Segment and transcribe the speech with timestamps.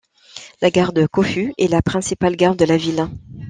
[0.63, 3.07] La gare de Kōfu est la principale gare de la ville.